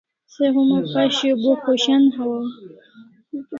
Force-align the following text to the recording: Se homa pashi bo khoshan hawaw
Se 0.33 0.45
homa 0.53 0.77
pashi 0.93 1.29
bo 1.41 1.51
khoshan 1.63 2.03
hawaw 2.15 2.47